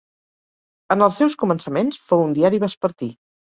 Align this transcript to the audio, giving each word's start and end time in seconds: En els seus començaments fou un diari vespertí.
En 0.95 1.07
els 1.09 1.19
seus 1.21 1.37
començaments 1.45 2.01
fou 2.09 2.25
un 2.31 2.35
diari 2.41 2.65
vespertí. 2.67 3.15